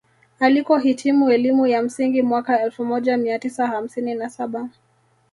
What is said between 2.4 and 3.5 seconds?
elfu moja mia